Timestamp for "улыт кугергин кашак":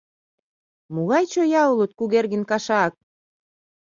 1.71-2.93